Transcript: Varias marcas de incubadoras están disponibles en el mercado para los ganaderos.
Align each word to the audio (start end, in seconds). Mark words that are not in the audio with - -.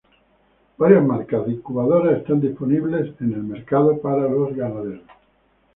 Varias 0.79 1.03
marcas 1.05 1.45
de 1.45 1.51
incubadoras 1.51 2.17
están 2.17 2.41
disponibles 2.41 3.13
en 3.21 3.33
el 3.33 3.43
mercado 3.43 4.01
para 4.01 4.23
los 4.27 4.51
ganaderos. 4.55 5.03